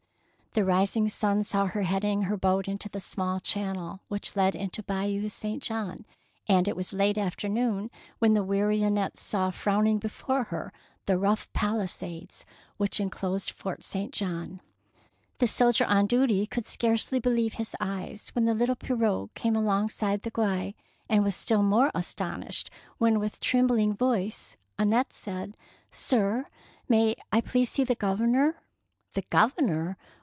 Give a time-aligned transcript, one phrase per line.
[0.53, 3.39] 213 DEEDS OF DAKING The rising sun saw her heading her boat into the small
[3.39, 5.63] channel which led into Bayou St.
[5.63, 6.05] John,
[6.45, 10.73] and it was late afternoon when the weary Annette saw frowning before her
[11.05, 12.43] the rough pali sades
[12.75, 14.11] which enclosed Fort St.
[14.11, 14.59] John.
[15.37, 20.23] The soldier on duty could scarcely believe his eyes when the little pirogue came alongside
[20.23, 20.75] the quay,
[21.07, 25.55] and was still more astonished when with trembling voice Annette said,
[25.91, 26.47] —"Sir,
[26.89, 28.55] may I please see the Grovernor?^'"
[29.13, 29.97] The Governor